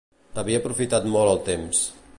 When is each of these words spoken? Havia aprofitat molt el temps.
Havia 0.43 0.61
aprofitat 0.61 1.07
molt 1.17 1.35
el 1.35 1.43
temps. 1.51 1.89